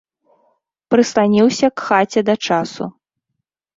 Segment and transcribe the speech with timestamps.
[0.95, 2.83] Прысланіўся к хаце да часу.